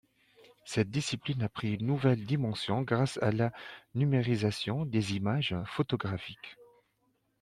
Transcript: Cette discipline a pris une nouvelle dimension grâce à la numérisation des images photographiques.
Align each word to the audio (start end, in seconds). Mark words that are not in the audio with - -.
Cette 0.65 0.89
discipline 0.89 1.43
a 1.43 1.47
pris 1.47 1.75
une 1.75 1.85
nouvelle 1.85 2.25
dimension 2.25 2.81
grâce 2.81 3.19
à 3.21 3.31
la 3.31 3.51
numérisation 3.93 4.83
des 4.83 5.13
images 5.13 5.55
photographiques. 5.67 6.57